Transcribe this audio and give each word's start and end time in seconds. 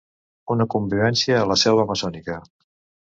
Una 0.53 0.65
convivència 0.75 1.37
a 1.41 1.45
la 1.51 1.59
selva 1.65 1.85
amazònica. 1.85 2.39